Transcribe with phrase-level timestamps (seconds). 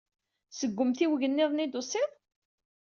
[0.57, 2.11] Seg umtiweg niḍen ay d-tusid?